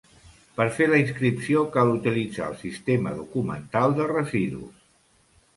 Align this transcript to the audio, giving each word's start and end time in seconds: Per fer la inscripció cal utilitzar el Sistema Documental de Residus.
Per 0.59 0.65
fer 0.77 0.87
la 0.93 1.01
inscripció 1.01 1.61
cal 1.75 1.93
utilitzar 1.99 2.47
el 2.53 2.57
Sistema 2.63 3.15
Documental 3.21 3.95
de 4.01 4.09
Residus. 4.15 4.85